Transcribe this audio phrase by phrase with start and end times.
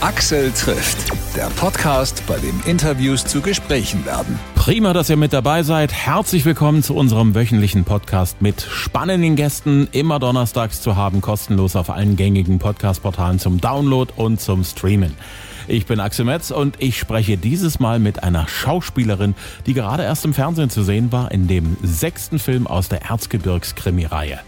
[0.00, 4.38] Axel trifft, der Podcast, bei dem Interviews zu Gesprächen werden.
[4.54, 5.92] Prima, dass ihr mit dabei seid.
[5.92, 11.90] Herzlich willkommen zu unserem wöchentlichen Podcast mit spannenden Gästen, immer donnerstags zu haben, kostenlos auf
[11.90, 15.16] allen gängigen Podcast-Portalen zum Download und zum Streamen.
[15.66, 19.34] Ich bin Axel Metz und ich spreche dieses Mal mit einer Schauspielerin,
[19.66, 24.38] die gerade erst im Fernsehen zu sehen war, in dem sechsten Film aus der Erzgebirgskrimi-Reihe.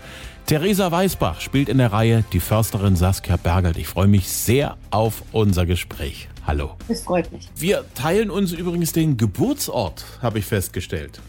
[0.50, 3.76] Theresa Weißbach spielt in der Reihe die Försterin Saskia Bergelt.
[3.76, 6.28] Ich freue mich sehr auf unser Gespräch.
[6.44, 6.72] Hallo.
[6.88, 7.48] Das freut mich.
[7.54, 11.20] Wir teilen uns übrigens den Geburtsort, habe ich festgestellt.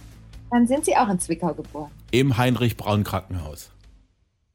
[0.49, 1.91] Dann sind Sie auch in Zwickau geboren.
[2.09, 3.70] Im Heinrich-Braun-Krankenhaus.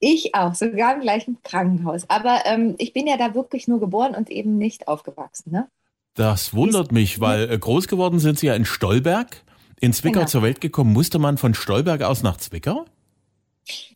[0.00, 2.10] Ich auch, sogar im gleichen Krankenhaus.
[2.10, 5.52] Aber ähm, ich bin ja da wirklich nur geboren und eben nicht aufgewachsen.
[5.52, 5.68] Ne?
[6.14, 9.44] Das wundert mich, weil äh, groß geworden sind Sie ja in Stolberg.
[9.78, 10.28] In Zwickau genau.
[10.28, 12.84] zur Welt gekommen, musste man von Stolberg aus nach Zwickau?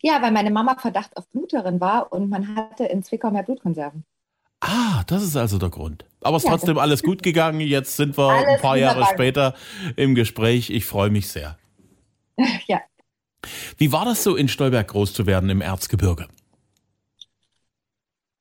[0.03, 4.05] Ja, weil meine Mama Verdacht auf Bluterin war und man hatte in Zwickau mehr Blutkonserven.
[4.61, 6.05] Ah, das ist also der Grund.
[6.21, 7.61] Aber es ist ja, trotzdem alles gut gegangen.
[7.61, 9.55] Jetzt sind wir ein paar Jahre später
[9.97, 10.71] im Gespräch.
[10.71, 11.57] Ich freue mich sehr.
[12.67, 12.81] Ja.
[13.79, 16.29] Wie war das so, in Stolberg groß zu werden im Erzgebirge?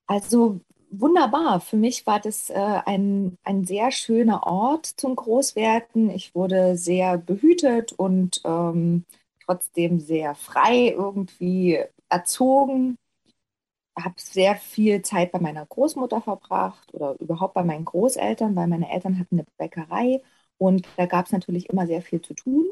[0.07, 1.61] Also wunderbar.
[1.61, 6.09] Für mich war das äh, ein, ein sehr schöner Ort zum Großwerden.
[6.09, 9.05] Ich wurde sehr behütet und ähm,
[9.49, 12.97] trotzdem sehr frei irgendwie erzogen.
[13.97, 18.89] Habe sehr viel Zeit bei meiner Großmutter verbracht oder überhaupt bei meinen Großeltern, weil meine
[18.91, 20.21] Eltern hatten eine Bäckerei
[20.57, 22.67] und da gab es natürlich immer sehr viel zu tun.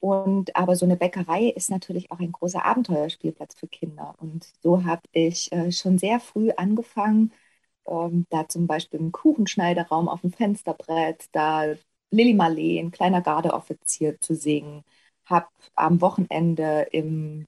[0.00, 4.14] Und aber so eine Bäckerei ist natürlich auch ein großer Abenteuerspielplatz für Kinder.
[4.18, 7.32] Und so habe ich äh, schon sehr früh angefangen,
[7.86, 11.74] ähm, da zum Beispiel im Kuchenschneideraum auf dem Fensterbrett, da
[12.10, 14.84] Lilly Marleen, kleiner Gardeoffizier zu singen,
[15.26, 17.46] habe am Wochenende im,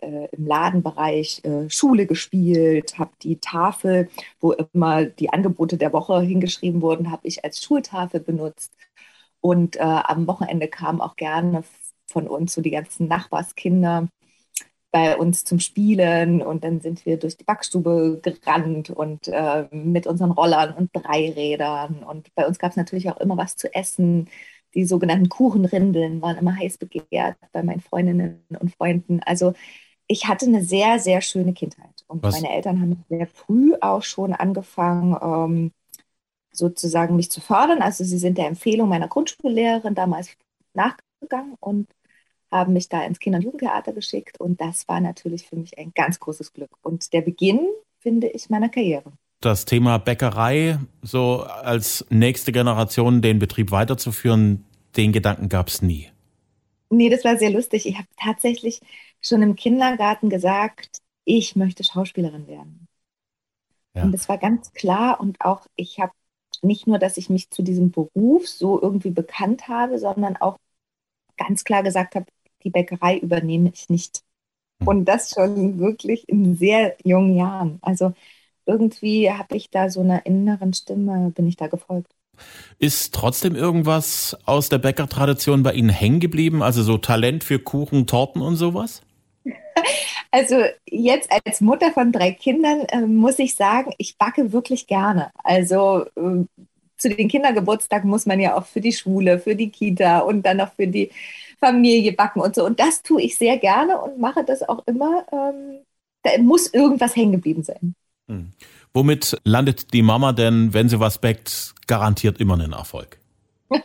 [0.00, 4.08] äh, im Ladenbereich äh, Schule gespielt, habe die Tafel,
[4.40, 8.72] wo immer die Angebote der Woche hingeschrieben wurden, habe ich als Schultafel benutzt.
[9.40, 11.64] Und äh, am Wochenende kamen auch gerne
[12.10, 14.08] von uns so die ganzen Nachbarskinder
[14.92, 16.42] bei uns zum Spielen.
[16.42, 22.04] Und dann sind wir durch die Backstube gerannt und äh, mit unseren Rollern und Dreirädern.
[22.04, 24.28] Und bei uns gab es natürlich auch immer was zu essen
[24.74, 29.20] die sogenannten Kuchenrindeln waren immer heiß begehrt bei meinen Freundinnen und Freunden.
[29.24, 29.54] Also
[30.06, 32.04] ich hatte eine sehr, sehr schöne Kindheit.
[32.08, 32.34] Und Was?
[32.34, 35.72] meine Eltern haben sehr früh auch schon angefangen, ähm,
[36.52, 37.82] sozusagen mich zu fördern.
[37.82, 40.36] Also sie sind der Empfehlung meiner Grundschullehrerin damals
[40.74, 41.88] nachgegangen und
[42.50, 44.38] haben mich da ins Kinder- und Jugendtheater geschickt.
[44.40, 46.76] Und das war natürlich für mich ein ganz großes Glück.
[46.82, 47.60] Und der Beginn,
[48.00, 49.12] finde ich, meiner Karriere
[49.44, 54.64] das Thema Bäckerei so als nächste Generation den Betrieb weiterzuführen,
[54.96, 56.08] den Gedanken gab es nie.
[56.90, 57.86] Nee, das war sehr lustig.
[57.86, 58.80] Ich habe tatsächlich
[59.20, 62.88] schon im Kindergarten gesagt, ich möchte Schauspielerin werden.
[63.94, 64.04] Ja.
[64.04, 66.12] Und das war ganz klar und auch ich habe
[66.62, 70.58] nicht nur, dass ich mich zu diesem Beruf so irgendwie bekannt habe, sondern auch
[71.36, 72.26] ganz klar gesagt habe,
[72.62, 74.22] die Bäckerei übernehme ich nicht.
[74.80, 74.88] Hm.
[74.88, 77.78] Und das schon wirklich in sehr jungen Jahren.
[77.82, 78.12] Also
[78.72, 82.10] irgendwie habe ich da so einer inneren Stimme, bin ich da gefolgt.
[82.78, 86.62] Ist trotzdem irgendwas aus der Bäckertradition bei Ihnen hängen geblieben?
[86.62, 89.02] Also so Talent für Kuchen, Torten und sowas?
[90.34, 90.56] Also
[90.86, 95.30] jetzt als Mutter von drei Kindern äh, muss ich sagen, ich backe wirklich gerne.
[95.44, 96.46] Also äh,
[96.96, 100.56] zu den Kindergeburtstagen muss man ja auch für die Schule, für die Kita und dann
[100.56, 101.10] noch für die
[101.60, 102.64] Familie backen und so.
[102.64, 105.26] Und das tue ich sehr gerne und mache das auch immer.
[105.32, 105.84] Ähm,
[106.22, 107.94] da muss irgendwas hängen geblieben sein.
[108.28, 108.52] Hm.
[108.94, 113.18] Womit landet die Mama denn, wenn sie was backt, garantiert immer einen Erfolg?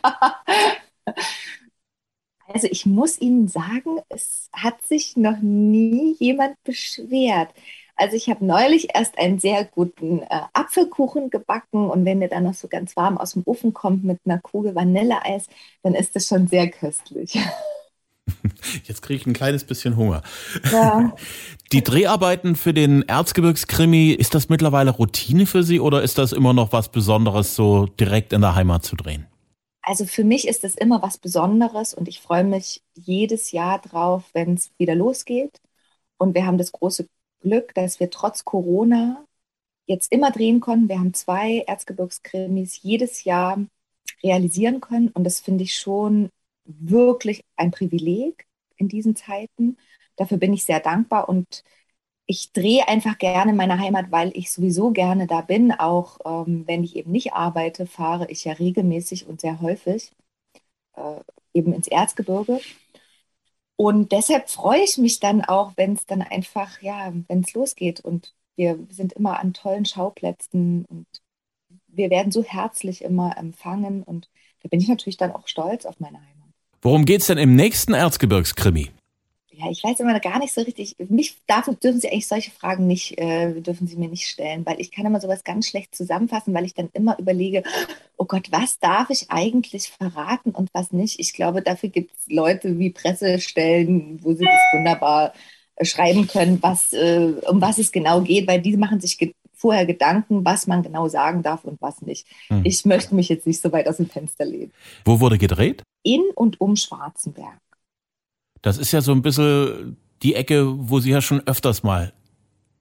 [2.46, 7.50] also ich muss Ihnen sagen, es hat sich noch nie jemand beschwert.
[7.96, 12.44] Also ich habe neulich erst einen sehr guten äh, Apfelkuchen gebacken und wenn der dann
[12.44, 15.48] noch so ganz warm aus dem Ofen kommt mit einer Kugel Vanilleeis,
[15.82, 17.36] dann ist das schon sehr köstlich.
[18.84, 20.22] Jetzt kriege ich ein kleines bisschen Hunger.
[20.72, 21.14] Ja.
[21.72, 26.52] Die Dreharbeiten für den Erzgebirgskrimi, ist das mittlerweile Routine für Sie oder ist das immer
[26.52, 29.26] noch was Besonderes, so direkt in der Heimat zu drehen?
[29.82, 34.24] Also für mich ist es immer was Besonderes und ich freue mich jedes Jahr drauf,
[34.32, 35.60] wenn es wieder losgeht.
[36.18, 37.06] Und wir haben das große
[37.40, 39.24] Glück, dass wir trotz Corona
[39.86, 40.88] jetzt immer drehen konnten.
[40.88, 43.58] Wir haben zwei Erzgebirgskrimis jedes Jahr
[44.22, 46.30] realisieren können und das finde ich schon
[46.68, 49.76] wirklich ein Privileg in diesen Zeiten.
[50.16, 51.64] Dafür bin ich sehr dankbar und
[52.26, 55.72] ich drehe einfach gerne in meiner Heimat, weil ich sowieso gerne da bin.
[55.72, 60.12] Auch ähm, wenn ich eben nicht arbeite, fahre ich ja regelmäßig und sehr häufig
[60.96, 61.20] äh,
[61.54, 62.60] eben ins Erzgebirge.
[63.76, 68.00] Und deshalb freue ich mich dann auch, wenn es dann einfach, ja, wenn es losgeht.
[68.00, 71.06] Und wir sind immer an tollen Schauplätzen und
[71.86, 74.28] wir werden so herzlich immer empfangen und
[74.62, 76.37] da bin ich natürlich dann auch stolz auf meine Heimat.
[76.80, 78.90] Worum geht's denn im nächsten Erzgebirgskrimi?
[79.60, 80.94] Ja, ich weiß immer gar nicht so richtig.
[81.08, 84.80] Mich dafür dürfen Sie eigentlich solche Fragen nicht, äh, dürfen Sie mir nicht stellen, weil
[84.80, 87.64] ich kann immer sowas ganz schlecht zusammenfassen, weil ich dann immer überlege,
[88.16, 91.18] oh Gott, was darf ich eigentlich verraten und was nicht?
[91.18, 95.32] Ich glaube, dafür gibt es Leute wie Pressestellen, wo sie das wunderbar
[95.74, 99.18] äh, schreiben können, was, äh, um was es genau geht, weil die machen sich
[99.58, 102.26] vorher Gedanken, was man genau sagen darf und was nicht.
[102.48, 102.62] Hm.
[102.64, 104.72] Ich möchte mich jetzt nicht so weit aus dem Fenster lehnen.
[105.04, 105.82] Wo wurde gedreht?
[106.02, 107.58] In und um Schwarzenberg.
[108.62, 112.12] Das ist ja so ein bisschen die Ecke, wo Sie ja schon öfters mal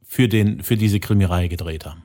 [0.04, 2.04] für, den, für diese Krimireihe gedreht haben.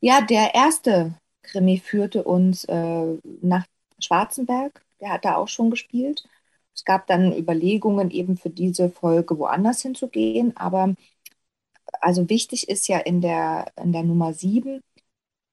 [0.00, 3.64] Ja, der erste Krimi führte uns äh, nach
[3.98, 4.84] Schwarzenberg.
[5.00, 6.24] Der hat da auch schon gespielt.
[6.74, 10.56] Es gab dann Überlegungen, eben für diese Folge woanders hinzugehen.
[10.56, 10.94] Aber
[12.00, 14.80] also wichtig ist ja in der, in der Nummer 7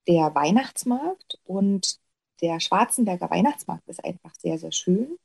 [0.07, 1.39] der Weihnachtsmarkt.
[1.45, 1.97] Und
[2.41, 5.17] der Schwarzenberger Weihnachtsmarkt ist einfach sehr, sehr schön.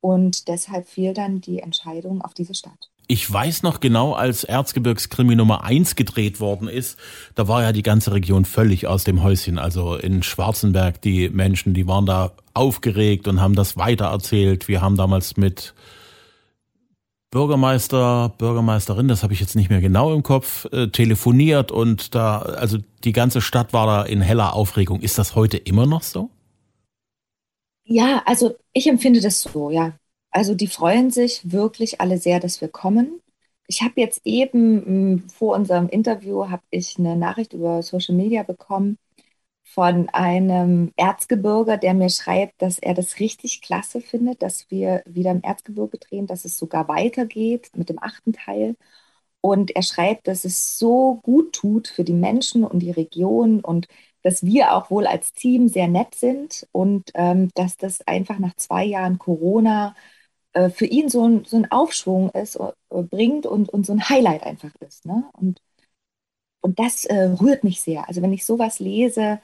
[0.00, 2.90] Und deshalb fiel dann die Entscheidung auf diese Stadt.
[3.08, 6.98] Ich weiß noch genau, als Erzgebirgskrimi Nummer 1 gedreht worden ist,
[7.36, 9.58] da war ja die ganze Region völlig aus dem Häuschen.
[9.58, 14.66] Also in Schwarzenberg, die Menschen, die waren da aufgeregt und haben das weitererzählt.
[14.66, 15.72] Wir haben damals mit
[17.36, 22.38] Bürgermeister, Bürgermeisterin, das habe ich jetzt nicht mehr genau im Kopf, äh, telefoniert und da,
[22.38, 25.02] also die ganze Stadt war da in heller Aufregung.
[25.02, 26.30] Ist das heute immer noch so?
[27.84, 29.92] Ja, also ich empfinde das so, ja.
[30.30, 33.20] Also die freuen sich wirklich alle sehr, dass wir kommen.
[33.66, 38.44] Ich habe jetzt eben hm, vor unserem Interview habe ich eine Nachricht über Social Media
[38.44, 38.96] bekommen
[39.68, 45.32] von einem Erzgebirger, der mir schreibt, dass er das richtig klasse findet, dass wir wieder
[45.32, 48.76] im Erzgebirge drehen, dass es sogar weitergeht mit dem achten Teil.
[49.40, 53.88] Und er schreibt, dass es so gut tut für die Menschen und die Region und
[54.22, 58.54] dass wir auch wohl als Team sehr nett sind und ähm, dass das einfach nach
[58.56, 59.94] zwei Jahren Corona
[60.54, 64.08] äh, für ihn so ein, so ein Aufschwung ist, äh, bringt und, und so ein
[64.08, 65.06] Highlight einfach ist.
[65.06, 65.24] Ne?
[65.34, 65.60] Und,
[66.60, 68.08] und das äh, rührt mich sehr.
[68.08, 69.40] Also wenn ich sowas lese,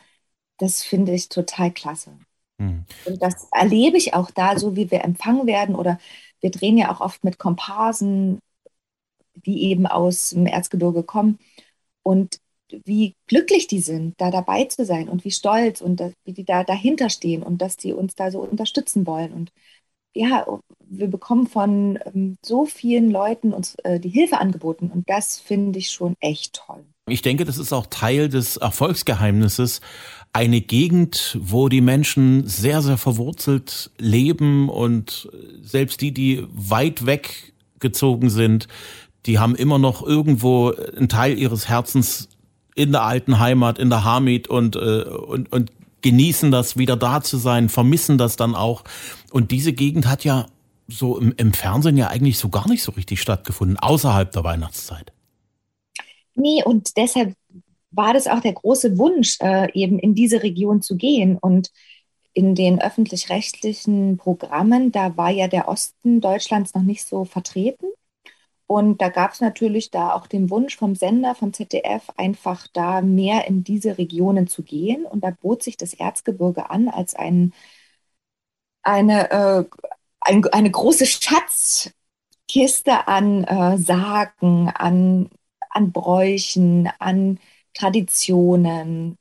[0.63, 2.17] das finde ich total klasse.
[2.59, 2.85] Mhm.
[3.05, 5.99] Und das erlebe ich auch da, so wie wir empfangen werden oder
[6.41, 8.39] wir drehen ja auch oft mit Komparsen,
[9.35, 11.39] die eben aus dem Erzgebirge kommen.
[12.05, 12.39] Und
[12.85, 16.45] wie glücklich die sind, da dabei zu sein und wie stolz und dass, wie die
[16.45, 19.33] da dahinter stehen und dass die uns da so unterstützen wollen.
[19.33, 19.51] Und
[20.15, 20.47] ja,
[20.79, 25.81] wir bekommen von ähm, so vielen Leuten uns äh, die Hilfe angeboten und das finde
[25.81, 26.85] ich schon echt toll.
[27.09, 29.81] Ich denke, das ist auch Teil des Erfolgsgeheimnisses.
[30.33, 35.29] Eine Gegend, wo die Menschen sehr, sehr verwurzelt leben und
[35.63, 38.67] selbst die, die weit weggezogen sind,
[39.27, 42.29] die haben immer noch irgendwo einen Teil ihres Herzens
[42.75, 45.71] in der alten Heimat, in der Hamid und, äh, und, und
[46.01, 48.85] genießen das, wieder da zu sein, vermissen das dann auch.
[49.31, 50.47] Und diese Gegend hat ja
[50.89, 55.13] so im, im Fernsehen ja eigentlich so gar nicht so richtig stattgefunden, außerhalb der Weihnachtszeit.
[56.35, 57.35] Nee, und deshalb
[57.93, 61.39] war das auch der große Wunsch, äh, eben in diese Region zu gehen.
[61.39, 61.71] Und
[62.35, 67.87] in den öffentlich-rechtlichen Programmen, da war ja der Osten Deutschlands noch nicht so vertreten.
[68.67, 73.03] Und da gab es natürlich da auch den Wunsch vom Sender, vom ZDF, einfach da
[73.03, 75.05] mehr in diese Regionen zu gehen.
[75.05, 77.53] Und da bot sich das Erzgebirge an als ein,
[78.83, 79.65] eine, äh,
[80.21, 81.93] ein, eine große Schatzkiste
[83.09, 85.29] an äh, Sagen, an,
[85.69, 87.39] an Bräuchen, an
[87.75, 89.17] Traditionen,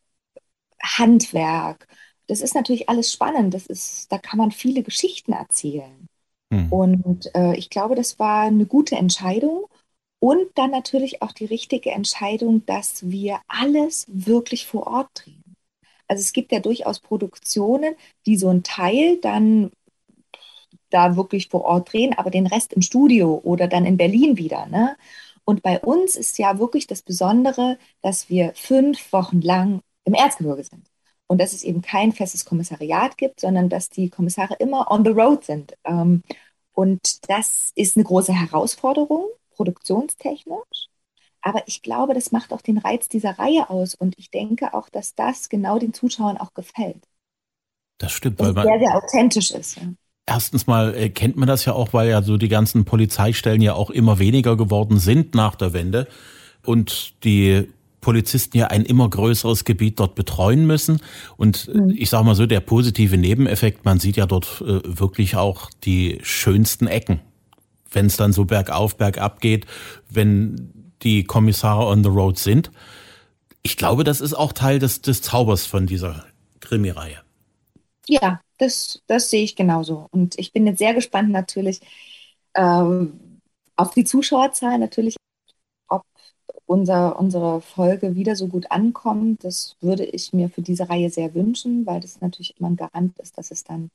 [0.81, 1.87] Handwerk.
[2.27, 3.53] Das ist natürlich alles spannend.
[3.53, 6.07] Das ist, da kann man viele Geschichten erzählen.
[6.49, 6.71] Mhm.
[6.71, 9.65] Und äh, ich glaube, das war eine gute Entscheidung.
[10.19, 15.43] Und dann natürlich auch die richtige Entscheidung, dass wir alles wirklich vor Ort drehen.
[16.07, 19.71] Also es gibt ja durchaus Produktionen, die so ein Teil dann
[20.91, 24.65] da wirklich vor Ort drehen, aber den Rest im Studio oder dann in Berlin wieder.
[24.67, 24.95] Ne?
[25.45, 30.63] Und bei uns ist ja wirklich das Besondere, dass wir fünf Wochen lang im Erzgebirge
[30.63, 30.87] sind.
[31.27, 35.11] Und dass es eben kein festes Kommissariat gibt, sondern dass die Kommissare immer on the
[35.11, 35.73] road sind.
[35.85, 36.23] Ähm,
[36.73, 40.87] und das ist eine große Herausforderung, produktionstechnisch.
[41.41, 43.95] Aber ich glaube, das macht auch den Reiz dieser Reihe aus.
[43.95, 47.07] Und ich denke auch, dass das genau den Zuschauern auch gefällt.
[47.97, 49.77] Das stimmt, weil man sehr, sehr authentisch ist.
[49.77, 49.83] Ja.
[50.25, 53.73] Erstens mal äh, kennt man das ja auch, weil ja so die ganzen Polizeistellen ja
[53.73, 56.07] auch immer weniger geworden sind nach der Wende
[56.63, 57.67] und die
[58.01, 60.99] Polizisten ja ein immer größeres Gebiet dort betreuen müssen.
[61.37, 61.93] Und mhm.
[61.95, 66.19] ich sage mal so, der positive Nebeneffekt, man sieht ja dort äh, wirklich auch die
[66.23, 67.19] schönsten Ecken.
[67.91, 69.65] Wenn es dann so bergauf, bergab geht,
[70.09, 70.71] wenn
[71.03, 72.71] die Kommissare on the road sind.
[73.63, 76.25] Ich glaube, das ist auch Teil des, des Zaubers von dieser
[76.59, 77.17] Krimireihe.
[78.07, 80.07] Ja, das, das sehe ich genauso.
[80.11, 81.79] Und ich bin jetzt sehr gespannt natürlich
[82.55, 83.41] ähm,
[83.75, 85.15] auf die Zuschauerzahl, natürlich,
[85.87, 86.03] ob
[86.65, 89.43] unser, unsere Folge wieder so gut ankommt.
[89.43, 93.17] Das würde ich mir für diese Reihe sehr wünschen, weil das natürlich immer ein Garant
[93.19, 93.91] ist, dass es dann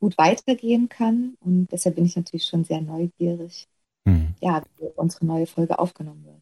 [0.00, 1.36] gut weitergehen kann.
[1.40, 3.68] Und deshalb bin ich natürlich schon sehr neugierig,
[4.06, 4.34] hm.
[4.40, 6.41] ja, wie unsere neue Folge aufgenommen wird.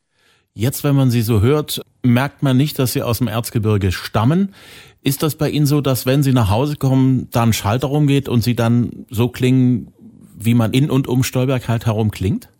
[0.55, 4.55] Jetzt, wenn man sie so hört, merkt man nicht, dass sie aus dem Erzgebirge stammen.
[5.03, 8.43] Ist das bei Ihnen so, dass wenn Sie nach Hause kommen, dann Schalter rumgeht und
[8.43, 9.95] Sie dann so klingen,
[10.37, 12.51] wie man in und um Stolberg halt herum klingt?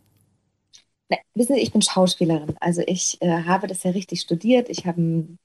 [1.11, 2.57] Na, wissen Sie, ich bin Schauspielerin.
[2.61, 4.69] Also ich äh, habe das ja richtig studiert.
[4.71, 5.39] Ich habe einen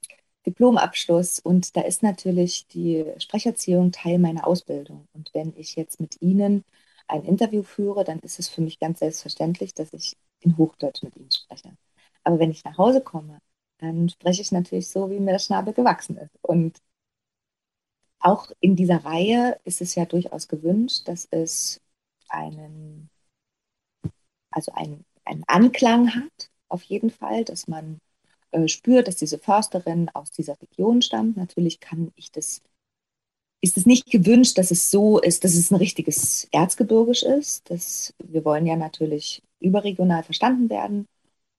[0.46, 5.06] Diplomabschluss und da ist natürlich die Sprecherziehung Teil meiner Ausbildung.
[5.12, 6.64] Und wenn ich jetzt mit Ihnen
[7.08, 11.16] ein Interview führe, dann ist es für mich ganz selbstverständlich, dass ich in Hochdeutsch mit
[11.16, 11.72] Ihnen spreche.
[12.26, 13.38] Aber wenn ich nach Hause komme,
[13.78, 16.36] dann spreche ich natürlich so, wie mir der Schnabel gewachsen ist.
[16.42, 16.82] Und
[18.18, 21.80] auch in dieser Reihe ist es ja durchaus gewünscht, dass es
[22.28, 23.10] einen,
[24.50, 28.00] also einen, einen Anklang hat, auf jeden Fall, dass man
[28.50, 31.36] äh, spürt, dass diese Försterin aus dieser Region stammt.
[31.36, 32.60] Natürlich kann ich das,
[33.60, 37.70] ist es nicht gewünscht, dass es so ist, dass es ein richtiges Erzgebirgisch ist.
[37.70, 41.06] Das, wir wollen ja natürlich überregional verstanden werden.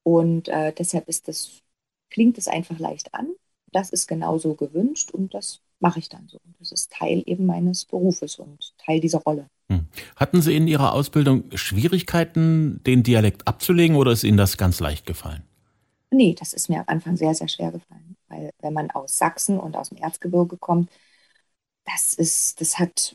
[0.07, 1.63] Und äh, deshalb ist das,
[2.09, 3.27] klingt es einfach leicht an.
[3.73, 6.39] Das ist genauso gewünscht und das mache ich dann so.
[6.59, 9.49] Das ist Teil eben meines Berufes und Teil dieser Rolle.
[9.69, 9.87] Hm.
[10.15, 15.05] Hatten Sie in Ihrer Ausbildung Schwierigkeiten, den Dialekt abzulegen oder ist Ihnen das ganz leicht
[15.05, 15.43] gefallen?
[16.09, 18.15] Nee, das ist mir am Anfang sehr, sehr schwer gefallen.
[18.29, 20.89] Weil wenn man aus Sachsen und aus dem Erzgebirge kommt,
[21.83, 23.13] das ist, das hat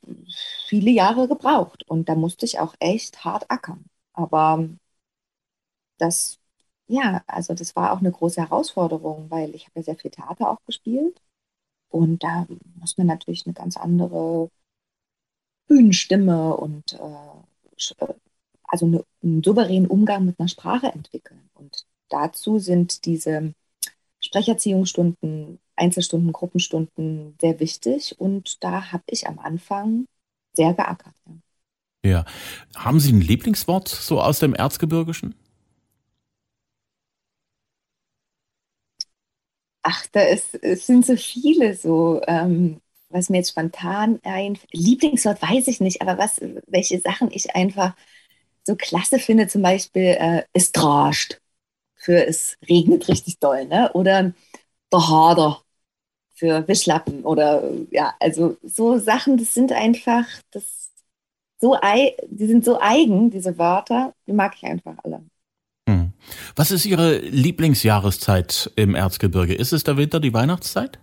[0.67, 3.87] viele Jahre gebraucht und da musste ich auch echt hart ackern.
[4.13, 4.69] Aber
[5.97, 6.42] das
[6.87, 10.51] ja, also das war auch eine große Herausforderung, weil ich habe ja sehr viel Theater
[10.51, 11.21] auch gespielt.
[11.89, 12.47] Und da
[12.81, 14.51] muss man natürlich eine ganz andere
[15.69, 18.15] Bühnenstimme und äh, äh,
[18.65, 21.51] also eine, einen souveränen Umgang mit einer Sprache entwickeln.
[21.55, 23.55] Und dazu sind diese
[24.21, 28.19] Sprecherziehungsstunden, Einzelstunden, Gruppenstunden sehr wichtig.
[28.19, 30.07] Und da habe ich am Anfang
[30.55, 31.15] sehr geackert.
[32.03, 32.11] Ja.
[32.11, 32.25] ja.
[32.75, 35.35] Haben Sie ein Lieblingswort so aus dem Erzgebirgischen?
[39.83, 44.69] Ach, da ist, es sind so viele so, ähm, was mir jetzt spontan einfällt.
[44.73, 47.95] Lieblingswort weiß ich nicht, aber was, welche Sachen ich einfach
[48.65, 51.41] so klasse finde, zum Beispiel, äh, es drascht
[51.97, 53.93] für es regnet richtig doll, ne?
[53.95, 54.35] Oder
[54.93, 55.63] der Hader
[56.35, 60.93] für Wischlappen oder ja, also so Sachen, das sind einfach, das
[61.61, 61.77] so,
[62.29, 65.25] die sind so eigen, diese Wörter, die mag ich einfach alle.
[66.57, 69.55] Was ist Ihre Lieblingsjahreszeit im Erzgebirge?
[69.55, 70.99] Ist es der Winter, die Weihnachtszeit?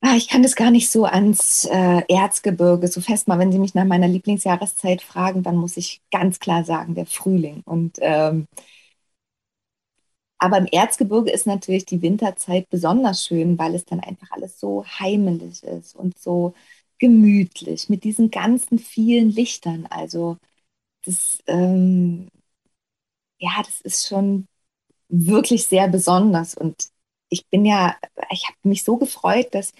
[0.00, 3.40] Ah, ich kann das gar nicht so ans äh, Erzgebirge so festmachen.
[3.40, 7.62] Wenn Sie mich nach meiner Lieblingsjahreszeit fragen, dann muss ich ganz klar sagen, der Frühling.
[7.64, 8.46] Und ähm,
[10.38, 14.84] aber im Erzgebirge ist natürlich die Winterzeit besonders schön, weil es dann einfach alles so
[14.84, 16.54] heimelig ist und so
[16.98, 19.86] gemütlich mit diesen ganzen vielen Lichtern.
[19.88, 20.38] Also
[21.04, 22.28] das, ähm,
[23.42, 24.46] ja, das ist schon
[25.08, 26.54] wirklich sehr besonders.
[26.54, 26.90] Und
[27.28, 27.96] ich bin ja,
[28.30, 29.72] ich habe mich so gefreut, dass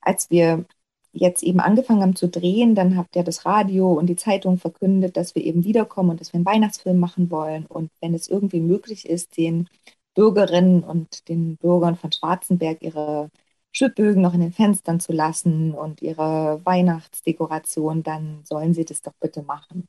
[0.00, 0.66] als wir
[1.12, 5.16] jetzt eben angefangen haben zu drehen, dann habt ihr das Radio und die Zeitung verkündet,
[5.16, 7.66] dass wir eben wiederkommen und dass wir einen Weihnachtsfilm machen wollen.
[7.66, 9.68] Und wenn es irgendwie möglich ist, den
[10.14, 13.30] Bürgerinnen und den Bürgern von Schwarzenberg ihre
[13.72, 19.14] Schwibbögen noch in den Fenstern zu lassen und ihre Weihnachtsdekoration, dann sollen sie das doch
[19.20, 19.88] bitte machen.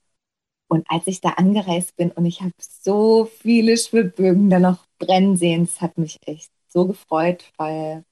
[0.74, 5.38] Und als ich da angereist bin und ich habe so viele Schwibbögen da noch brennen
[5.38, 8.04] sehen, es hat mich echt so gefreut, weil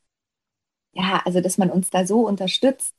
[0.94, 2.94] ja, also dass man uns da so unterstützt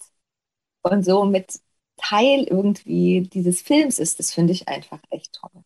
[0.83, 1.61] und so mit
[1.97, 5.63] Teil irgendwie dieses Films ist, das finde ich einfach echt toll.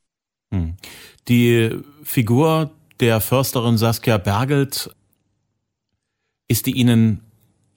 [0.52, 0.76] Hm.
[1.28, 4.94] Die Figur der Försterin Saskia Bergelt,
[6.48, 7.22] ist die Ihnen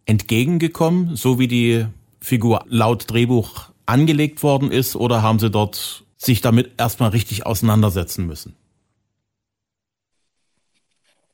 [0.06, 1.86] entgegengekommen, so wie die
[2.20, 8.28] Figur laut Drehbuch angelegt worden ist, oder haben Sie dort sich damit erstmal richtig auseinandersetzen
[8.28, 8.56] müssen?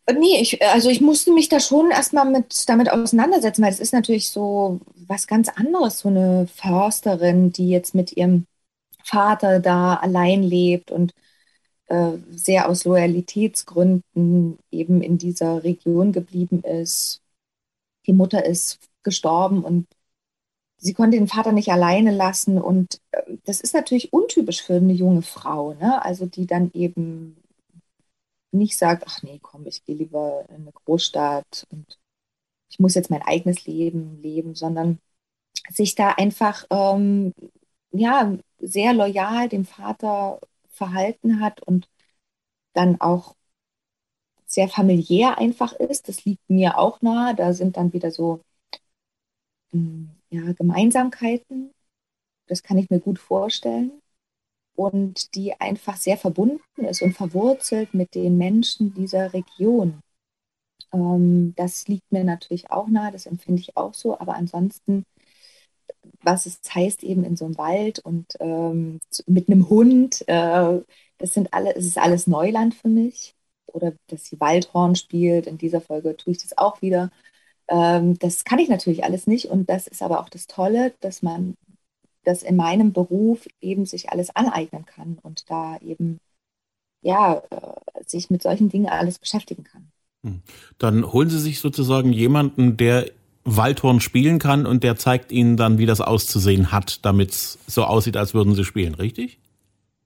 [0.08, 3.92] Nee, ich, also ich musste mich da schon erstmal mit, damit auseinandersetzen, weil es ist
[3.94, 8.46] natürlich so was ganz anderes, so eine Försterin, die jetzt mit ihrem
[9.04, 11.14] Vater da allein lebt und
[11.88, 17.22] äh, sehr aus Loyalitätsgründen eben in dieser Region geblieben ist.
[18.06, 19.88] Die Mutter ist gestorben und
[20.78, 24.94] sie konnte den Vater nicht alleine lassen und äh, das ist natürlich untypisch für eine
[24.94, 26.04] junge Frau, ne?
[26.04, 27.38] Also die dann eben
[28.52, 32.00] nicht sagt, ach nee, komm, ich gehe lieber in eine Großstadt und
[32.70, 35.00] ich muss jetzt mein eigenes Leben leben, sondern
[35.72, 37.34] sich da einfach ähm,
[37.92, 41.90] ja sehr loyal dem Vater verhalten hat und
[42.74, 43.36] dann auch
[44.48, 46.08] sehr familiär einfach ist.
[46.10, 47.36] Das liegt mir auch nahe.
[47.36, 48.42] Da sind dann wieder so
[49.72, 51.72] hm, ja, Gemeinsamkeiten.
[52.48, 53.92] Das kann ich mir gut vorstellen.
[54.76, 60.02] Und die einfach sehr verbunden ist und verwurzelt mit den Menschen dieser Region.
[60.94, 64.20] Ähm, das liegt mir natürlich auch nahe, das empfinde ich auch so.
[64.20, 65.06] Aber ansonsten,
[66.22, 70.82] was es heißt, eben in so einem Wald und ähm, mit einem Hund, äh,
[71.18, 73.36] das sind alle, es ist alles Neuland für mich
[73.68, 75.48] oder dass sie Waldhorn spielt.
[75.48, 77.12] In dieser Folge tue ich das auch wieder.
[77.68, 81.22] Ähm, das kann ich natürlich alles nicht und das ist aber auch das Tolle, dass
[81.24, 81.56] man
[82.26, 86.20] das in meinem Beruf eben sich alles aneignen kann und da eben
[87.02, 89.88] ja äh, sich mit solchen Dingen alles beschäftigen kann.
[90.24, 90.42] Hm.
[90.78, 93.12] Dann holen Sie sich sozusagen jemanden, der
[93.46, 97.84] Waldhorn spielen kann und der zeigt Ihnen dann, wie das auszusehen hat, damit es so
[97.84, 99.40] aussieht, als würden Sie spielen, richtig?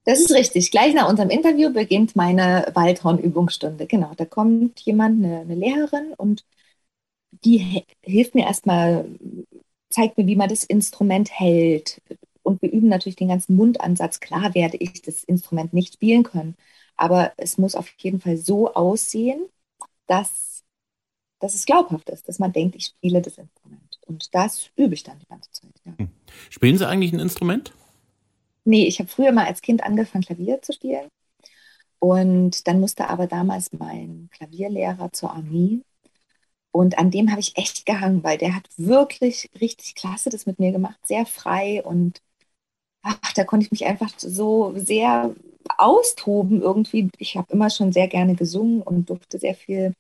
[0.04, 0.72] Das ist richtig.
[0.72, 3.86] Gleich nach unserem Interview beginnt meine Waldhorn-Übungsstunde.
[3.86, 6.44] Genau, da kommt jemand, eine, eine Lehrerin, und
[7.44, 9.06] die hilft mir erstmal,
[9.89, 12.01] zeigt mir, wie man das Instrument hält.
[12.43, 14.19] Und wir üben natürlich den ganzen Mundansatz.
[14.19, 16.55] Klar werde ich das Instrument nicht spielen können,
[16.96, 19.46] aber es muss auf jeden Fall so aussehen,
[20.08, 20.63] dass,
[21.39, 24.00] dass es glaubhaft ist, dass man denkt, ich spiele das Instrument.
[24.08, 25.72] Und das übe ich dann die ganze Zeit.
[25.86, 25.93] Ja.
[25.98, 26.10] Hm.
[26.50, 27.74] Spielen Sie eigentlich ein Instrument?
[28.65, 31.10] Nee, ich habe früher mal als Kind angefangen, Klavier zu spielen.
[32.00, 35.81] Und dann musste aber damals mein Klavierlehrer zur Armee.
[36.72, 40.60] Und an dem habe ich echt gehangen, weil der hat wirklich richtig klasse das mit
[40.60, 42.22] mir gemacht, sehr frei und
[43.02, 45.34] ach, da konnte ich mich einfach so sehr
[45.78, 47.10] austoben irgendwie.
[47.18, 49.94] Ich habe immer schon sehr gerne gesungen und durfte sehr viel,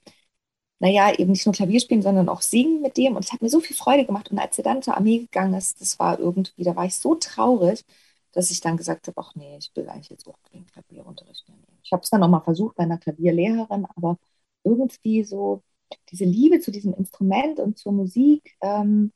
[0.79, 3.15] naja, eben nicht nur Klavier spielen, sondern auch singen mit dem.
[3.15, 4.31] Und es hat mir so viel Freude gemacht.
[4.31, 7.15] Und als er dann zur Armee gegangen ist, das war irgendwie, da war ich so
[7.15, 7.85] traurig,
[8.33, 11.57] dass ich dann gesagt habe, ach nee, ich will eigentlich jetzt auch keinen Klavierunterricht mehr
[11.57, 11.79] nehmen.
[11.83, 14.17] Ich habe es dann nochmal versucht bei einer Klavierlehrerin, aber
[14.63, 15.63] irgendwie so
[16.11, 19.11] diese Liebe zu diesem Instrument und zur Musik ähm,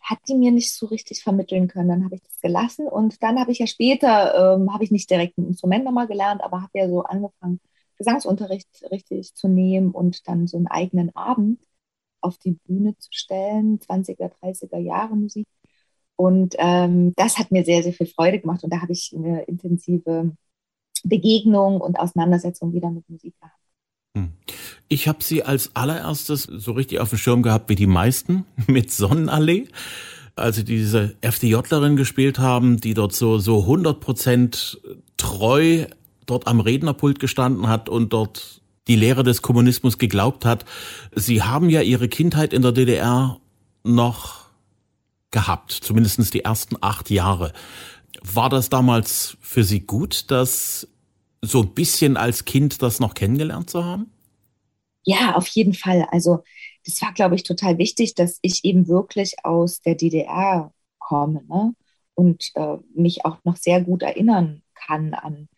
[0.00, 1.88] hat die mir nicht so richtig vermitteln können.
[1.88, 5.10] Dann habe ich das gelassen und dann habe ich ja später, ähm, habe ich nicht
[5.10, 7.60] direkt ein Instrument nochmal gelernt, aber habe ja so angefangen,
[7.96, 11.60] Gesangsunterricht richtig zu nehmen und dann so einen eigenen Abend
[12.20, 15.48] auf die Bühne zu stellen, 20er, 30er Jahre Musik.
[16.14, 19.42] Und ähm, das hat mir sehr, sehr viel Freude gemacht und da habe ich eine
[19.44, 20.36] intensive
[21.04, 23.60] Begegnung und Auseinandersetzung wieder mit Musik gehabt.
[24.16, 24.32] Hm.
[24.88, 28.92] Ich habe sie als allererstes so richtig auf dem Schirm gehabt wie die meisten mit
[28.92, 29.68] Sonnenallee.
[30.36, 34.78] Als sie diese FDJlerin gespielt haben, die dort so, so 100 Prozent
[35.16, 35.86] treu
[36.26, 40.64] dort am Rednerpult gestanden hat und dort die Lehre des Kommunismus geglaubt hat.
[41.14, 43.40] Sie haben ja ihre Kindheit in der DDR
[43.82, 44.46] noch
[45.30, 47.52] gehabt, zumindest die ersten acht Jahre.
[48.22, 50.88] War das damals für Sie gut, das
[51.42, 54.10] so ein bisschen als Kind das noch kennengelernt zu haben?
[55.06, 56.06] Ja, auf jeden Fall.
[56.10, 56.42] Also
[56.84, 61.74] das war, glaube ich, total wichtig, dass ich eben wirklich aus der DDR komme ne?
[62.14, 65.48] und äh, mich auch noch sehr gut erinnern kann an,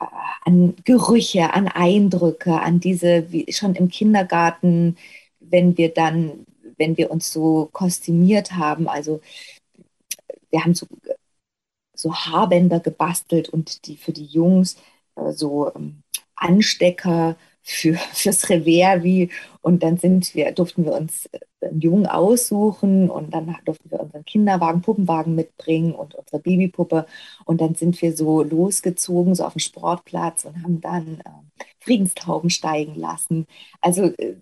[0.00, 0.06] äh,
[0.44, 4.98] an Gerüche, an Eindrücke, an diese, wie schon im Kindergarten,
[5.40, 6.46] wenn wir dann
[6.78, 8.88] wenn wir uns so kostümiert haben.
[8.88, 9.20] Also
[10.50, 10.86] wir haben so,
[11.94, 14.76] so Haarbänder gebastelt und die für die Jungs
[15.16, 16.02] äh, so ähm,
[16.36, 17.36] Anstecker
[17.66, 19.30] für, fürs Revers wie
[19.62, 24.00] und dann sind wir, durften wir uns äh, einen Jungen aussuchen und dann durften wir
[24.00, 27.06] unseren Kinderwagen, Puppenwagen mitbringen und unsere Babypuppe
[27.44, 32.50] und dann sind wir so losgezogen, so auf dem Sportplatz und haben dann äh, Friedenstauben
[32.50, 33.46] steigen lassen.
[33.80, 34.36] Also äh,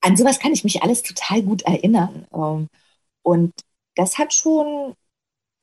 [0.00, 2.26] an sowas kann ich mich alles total gut erinnern.
[2.34, 2.68] Ähm,
[3.22, 3.54] und
[3.96, 4.94] das hat schon,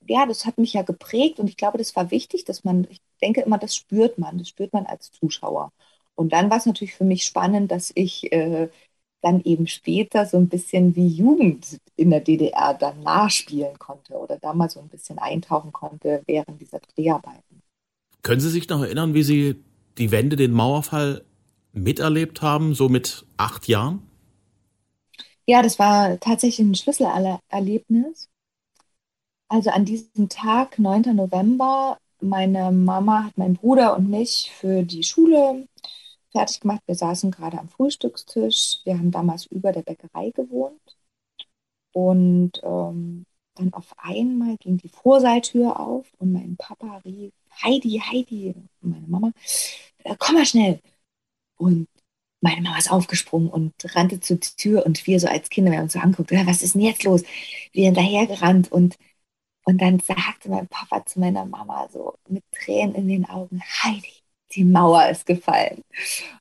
[0.07, 3.01] ja, das hat mich ja geprägt und ich glaube, das war wichtig, dass man, ich
[3.21, 5.71] denke immer, das spürt man, das spürt man als Zuschauer.
[6.15, 8.69] Und dann war es natürlich für mich spannend, dass ich äh,
[9.21, 14.37] dann eben später so ein bisschen wie Jugend in der DDR dann nachspielen konnte oder
[14.37, 17.61] da mal so ein bisschen eintauchen konnte während dieser Dreharbeiten.
[18.21, 19.55] Können Sie sich noch erinnern, wie Sie
[19.97, 21.23] die Wende, den Mauerfall
[21.71, 24.03] miterlebt haben, so mit acht Jahren?
[25.45, 28.29] Ja, das war tatsächlich ein Schlüsselerlebnis.
[29.49, 31.15] Also an diesem Tag, 9.
[31.15, 35.67] November, meine Mama hat meinen Bruder und mich für die Schule
[36.33, 36.81] fertig gemacht.
[36.87, 38.79] Wir saßen gerade am Frühstückstisch.
[38.83, 40.97] Wir haben damals über der Bäckerei gewohnt.
[41.93, 48.55] Und ähm, dann auf einmal ging die Vorsaaltür auf und mein Papa rief, Heidi, Heidi,
[48.81, 49.31] meine Mama,
[50.03, 50.81] äh, komm mal schnell.
[51.57, 51.87] Und
[52.41, 55.85] meine Mama ist aufgesprungen und rannte zur Tür und wir so als Kinder, wir haben
[55.85, 57.23] uns so angeguckt, was ist denn jetzt los?
[57.73, 58.97] Wir hinterhergerannt und,
[59.65, 64.22] und dann sagte mein Papa zu meiner Mama so mit Tränen in den Augen, Heidi,
[64.55, 65.81] die Mauer ist gefallen.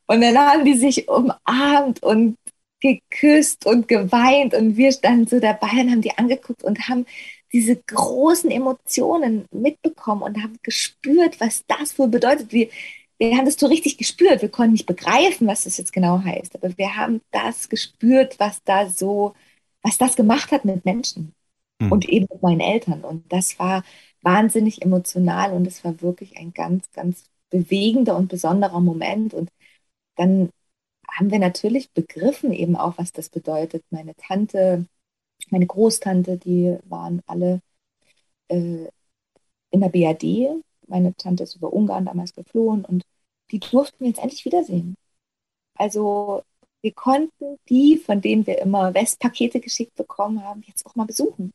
[0.07, 2.37] Und dann haben die sich umarmt und
[2.81, 7.07] geküsst und geweint und wir standen so dabei und haben die angeguckt und haben
[7.53, 12.53] diese großen Emotionen mitbekommen und haben gespürt, was das wohl bedeutet.
[12.53, 12.69] Wir,
[13.19, 14.43] wir haben das so richtig gespürt.
[14.43, 18.63] Wir konnten nicht begreifen, was das jetzt genau heißt, aber wir haben das gespürt, was
[18.65, 19.35] da so,
[19.83, 21.35] was das gemacht hat mit Menschen
[21.79, 21.93] mhm.
[21.93, 23.05] und eben mit meinen Eltern.
[23.05, 23.85] Und das war
[24.23, 29.35] wahnsinnig emotional und es war wirklich ein ganz, ganz bewegender und besonderer Moment.
[29.35, 29.51] Und
[30.17, 30.51] dann
[31.09, 33.85] haben wir natürlich begriffen eben auch, was das bedeutet.
[33.91, 34.87] Meine Tante,
[35.51, 37.61] meine Großtante, die waren alle
[38.49, 38.89] äh,
[39.71, 40.63] in der BRD.
[40.89, 43.05] Meine Tante ist über Ungarn damals geflohen und
[43.51, 44.97] die durften wir jetzt endlich wiedersehen.
[45.75, 46.43] Also
[46.83, 51.53] wir konnten die, von denen wir immer Westpakete geschickt bekommen haben, jetzt auch mal besuchen.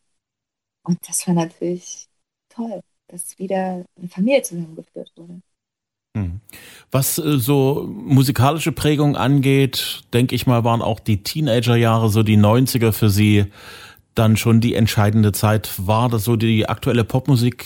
[0.84, 2.08] Und das war natürlich
[2.50, 5.42] toll, dass wieder eine Familie zusammengeführt wurde.
[6.92, 12.38] Was äh, so musikalische Prägung angeht, denke ich mal, waren auch die Teenagerjahre, so die
[12.38, 13.46] 90er für Sie
[14.16, 15.72] dann schon die entscheidende Zeit.
[15.78, 17.66] War das so die aktuelle Popmusik,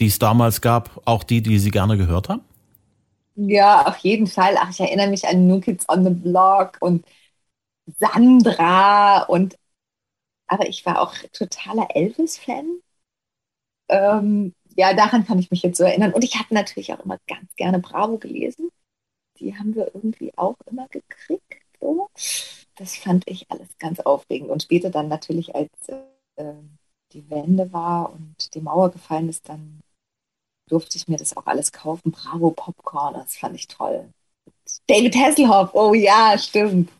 [0.00, 2.42] die es damals gab, auch die, die Sie gerne gehört haben?
[3.34, 4.56] Ja, auf jeden Fall.
[4.58, 7.04] Ach, ich erinnere mich an New Kids on the Block und
[7.98, 9.56] Sandra und
[10.48, 12.80] aber ich war auch totaler Elvis-Fan.
[13.88, 16.12] Ähm, ja, daran kann ich mich jetzt so erinnern.
[16.12, 18.70] Und ich habe natürlich auch immer ganz gerne Bravo gelesen.
[19.38, 21.62] Die haben wir irgendwie auch immer gekriegt.
[21.80, 22.08] So.
[22.76, 24.50] Das fand ich alles ganz aufregend.
[24.50, 26.54] Und später dann natürlich, als äh,
[27.12, 29.80] die Wende war und die Mauer gefallen ist, dann
[30.68, 32.12] durfte ich mir das auch alles kaufen.
[32.12, 34.08] Bravo Popcorn, das fand ich toll.
[34.86, 36.90] David Hasselhoff, oh ja, stimmt.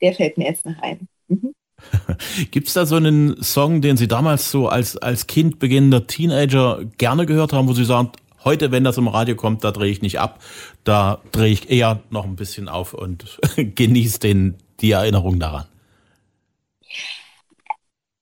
[0.00, 1.06] Der fällt mir jetzt noch ein.
[1.28, 1.52] Mhm.
[2.50, 6.84] Gibt es da so einen Song, den Sie damals so als, als Kind, beginnender Teenager
[6.98, 8.12] gerne gehört haben, wo Sie sagen,
[8.44, 10.42] heute, wenn das im Radio kommt, da drehe ich nicht ab,
[10.84, 15.66] da drehe ich eher noch ein bisschen auf und genieße den, die Erinnerung daran?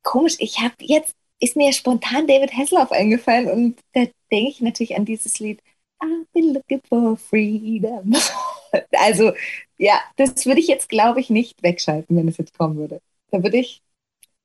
[0.02, 4.96] Komisch, ich habe jetzt, ist mir spontan David Hasselhoff eingefallen und da denke ich natürlich
[4.96, 5.60] an dieses Lied
[6.00, 8.14] I've been looking for freedom.
[8.92, 9.32] also
[9.78, 13.00] ja, das würde ich jetzt, glaube ich, nicht wegschalten, wenn es jetzt kommen würde.
[13.30, 13.82] Da würde ich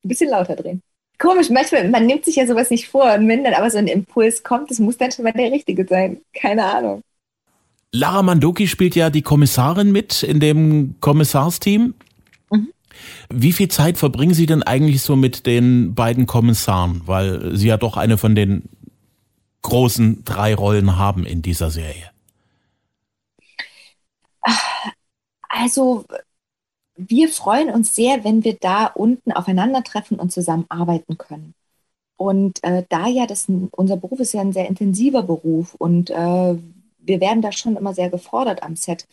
[0.04, 0.82] ein bisschen lauter drehen.
[1.18, 3.88] Komisch, manchmal, man nimmt sich ja sowas nicht vor und wenn dann aber so ein
[3.88, 6.22] Impuls kommt, das muss dann schon mal der richtige sein.
[6.34, 7.02] Keine Ahnung.
[7.92, 11.94] Lara Mandoki spielt ja die Kommissarin mit in dem Kommissarsteam.
[12.50, 12.74] Mhm.
[13.30, 17.04] Wie viel Zeit verbringen Sie denn eigentlich so mit den beiden Kommissaren?
[17.06, 18.64] Weil Sie ja doch eine von den
[19.62, 22.10] großen drei Rollen haben in dieser Serie.
[25.50, 26.06] Also
[26.96, 31.56] wir freuen uns sehr, wenn wir da unten aufeinandertreffen und zusammenarbeiten können.
[32.18, 36.16] Und äh, da ja das, unser Beruf ist ja ein sehr intensiver Beruf und äh,
[37.00, 39.08] wir werden da schon immer sehr gefordert am Set.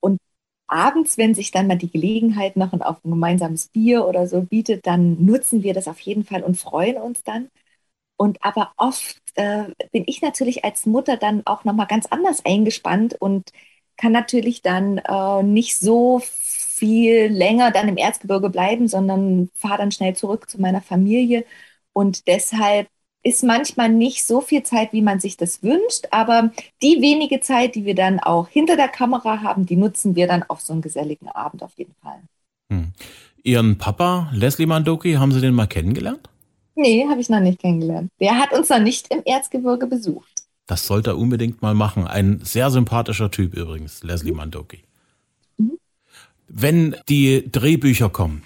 [0.00, 0.20] Und
[0.66, 4.86] abends, wenn sich dann mal die Gelegenheit noch auf ein gemeinsames Bier oder so bietet,
[4.86, 7.50] dann nutzen wir das auf jeden Fall und freuen uns dann.
[8.16, 13.14] Und aber oft äh, bin ich natürlich als Mutter dann auch nochmal ganz anders eingespannt
[13.20, 13.50] und
[13.96, 16.22] kann natürlich dann äh, nicht so
[16.74, 21.44] viel länger dann im Erzgebirge bleiben, sondern fahre dann schnell zurück zu meiner Familie.
[21.92, 22.88] Und deshalb
[23.22, 27.74] ist manchmal nicht so viel Zeit, wie man sich das wünscht, aber die wenige Zeit,
[27.74, 30.82] die wir dann auch hinter der Kamera haben, die nutzen wir dann auf so einen
[30.82, 32.20] geselligen Abend auf jeden Fall.
[32.70, 32.92] Hm.
[33.42, 36.28] Ihren Papa, Leslie Mandoki, haben Sie den mal kennengelernt?
[36.74, 38.10] Nee, habe ich noch nicht kennengelernt.
[38.20, 40.28] Der hat uns noch nicht im Erzgebirge besucht.
[40.66, 42.06] Das sollte er unbedingt mal machen.
[42.06, 44.32] Ein sehr sympathischer Typ übrigens, Leslie.
[44.32, 44.84] Mandoki.
[46.48, 48.42] Wenn die Drehbücher kommen,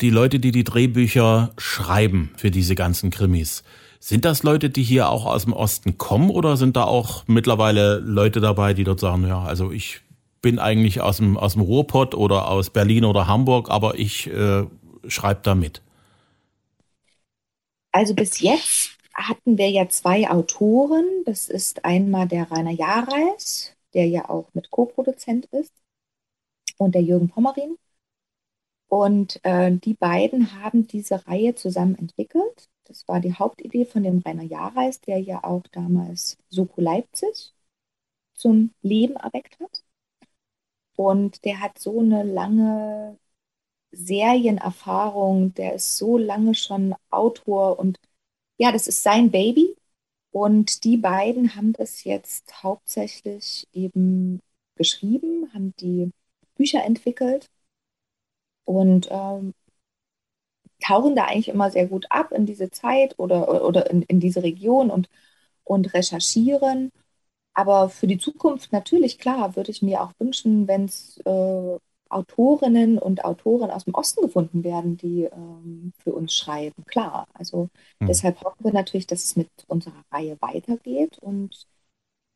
[0.00, 3.64] die Leute, die die Drehbücher schreiben für diese ganzen Krimis,
[3.98, 7.98] sind das Leute, die hier auch aus dem Osten kommen oder sind da auch mittlerweile
[7.98, 10.00] Leute dabei, die dort sagen, ja, also ich
[10.42, 14.64] bin eigentlich aus dem, aus dem Ruhrpott oder aus Berlin oder Hamburg, aber ich äh,
[15.08, 15.82] schreibe da mit?
[17.90, 21.04] Also bis jetzt hatten wir ja zwei Autoren.
[21.24, 25.72] Das ist einmal der Rainer Jareis, der ja auch mit Co-Produzent ist,
[26.78, 27.78] und der Jürgen Pommerin.
[28.88, 32.68] Und äh, die beiden haben diese Reihe zusammen entwickelt.
[32.84, 37.52] Das war die Hauptidee von dem Rainer Jareis, der ja auch damals Soko Leipzig
[38.34, 39.82] zum Leben erweckt hat.
[40.96, 43.18] Und der hat so eine lange
[43.92, 47.98] Serienerfahrung, der ist so lange schon Autor und
[48.58, 49.76] ja, das ist sein Baby.
[50.30, 54.42] Und die beiden haben das jetzt hauptsächlich eben
[54.76, 56.12] geschrieben, haben die
[56.56, 57.50] Bücher entwickelt
[58.64, 59.54] und ähm,
[60.80, 64.42] tauchen da eigentlich immer sehr gut ab in diese Zeit oder, oder in, in diese
[64.42, 65.08] Region und,
[65.64, 66.90] und recherchieren.
[67.54, 72.98] Aber für die Zukunft natürlich, klar, würde ich mir auch wünschen, wenn es äh, Autorinnen
[72.98, 76.84] und Autoren aus dem Osten gefunden werden, die ähm, für uns schreiben.
[76.86, 78.06] Klar, also mhm.
[78.06, 81.66] deshalb hoffen wir natürlich, dass es mit unserer Reihe weitergeht und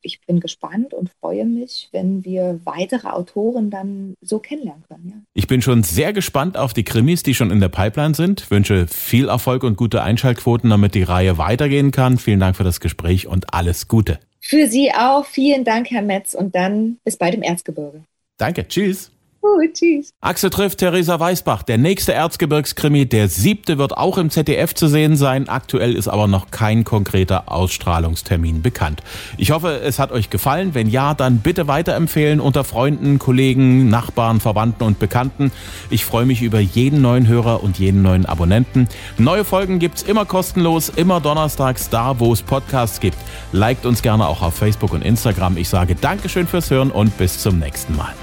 [0.03, 5.09] ich bin gespannt und freue mich, wenn wir weitere Autoren dann so kennenlernen können.
[5.09, 5.17] Ja.
[5.35, 8.51] Ich bin schon sehr gespannt auf die Krimis, die schon in der Pipeline sind.
[8.51, 12.19] Wünsche viel Erfolg und gute Einschaltquoten, damit die Reihe weitergehen kann.
[12.19, 14.19] Vielen Dank für das Gespräch und alles Gute.
[14.41, 15.27] Für Sie auch.
[15.27, 16.35] Vielen Dank, Herr Metz.
[16.35, 18.05] Und dann bis bald im Erzgebirge.
[18.39, 18.67] Danke.
[18.67, 19.13] Tschüss.
[19.43, 20.13] Gut, tschüss.
[20.21, 21.63] Axel trifft Theresa Weißbach.
[21.63, 25.49] Der nächste Erzgebirgskrimi, der siebte, wird auch im ZDF zu sehen sein.
[25.49, 29.03] Aktuell ist aber noch kein konkreter Ausstrahlungstermin bekannt.
[29.39, 30.75] Ich hoffe, es hat euch gefallen.
[30.75, 35.53] Wenn ja, dann bitte weiterempfehlen unter Freunden, Kollegen, Nachbarn, Verwandten und Bekannten.
[35.89, 38.89] Ich freue mich über jeden neuen Hörer und jeden neuen Abonnenten.
[39.17, 43.17] Neue Folgen gibt's immer kostenlos, immer donnerstags da, wo es Podcasts gibt.
[43.53, 45.57] Liked uns gerne auch auf Facebook und Instagram.
[45.57, 48.15] Ich sage Dankeschön fürs Hören und bis zum nächsten Mal.